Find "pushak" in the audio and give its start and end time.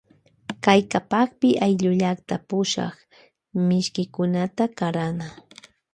2.49-2.95